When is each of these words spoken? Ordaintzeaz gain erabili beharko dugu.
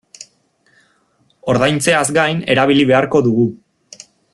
Ordaintzeaz 1.53 2.03
gain 2.19 2.43
erabili 2.57 2.91
beharko 2.93 3.23
dugu. 3.31 3.51